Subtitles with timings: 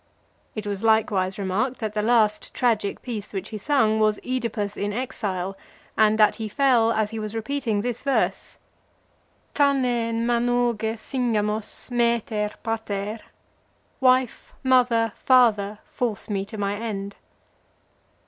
[0.55, 4.93] It was likewise remarked, that the last tragic piece which he sung, was Oedipus in
[4.93, 5.55] Exile,
[5.95, 8.57] and that he fell as he was repeating this verse:
[9.53, 13.19] Thanein m' anoge syngamos, maetaer, pataer.
[13.99, 17.15] Wife, mother, father, force me to my end.